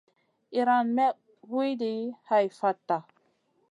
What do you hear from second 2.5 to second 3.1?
fatta.